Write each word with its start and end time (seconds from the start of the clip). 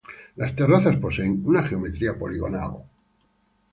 Las 0.35 0.55
terrazas 0.55 0.95
poseen 0.97 1.43
una 1.45 1.61
geometría 1.61 2.17
poligonal. 2.17 2.85